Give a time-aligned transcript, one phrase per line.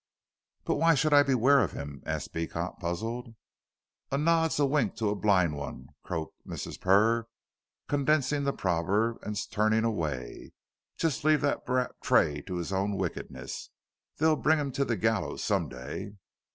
[0.63, 3.35] "But why should I beware of him?" asked Beecot, puzzled.
[4.09, 6.81] "A nod's a wink to a blind 'un," croaked Mrs.
[6.81, 7.27] Purr,
[7.87, 10.53] condensing the proverb, and turning away.
[10.97, 13.69] "Jus' leave that brat, Tray, to his own wickedness.
[14.17, 16.13] They'll bring him to the gallers some day."